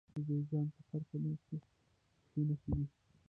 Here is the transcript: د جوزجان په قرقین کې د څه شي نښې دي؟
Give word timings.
د 0.13 0.15
جوزجان 0.27 0.67
په 0.73 0.81
قرقین 0.89 1.23
کې 1.45 1.57
د 1.61 1.63
څه 1.65 1.77
شي 2.29 2.41
نښې 2.47 2.71
دي؟ 2.77 2.85